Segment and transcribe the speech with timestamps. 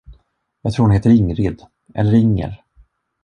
[0.61, 1.63] Jag tror hon heter Ingrid...
[1.93, 2.63] eller Inger?